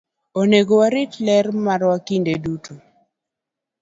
Onego 0.39 0.73
warit 0.81 1.13
ler 1.25 1.45
marwa 1.65 1.95
kinde 2.07 2.33
duto. 2.43 2.73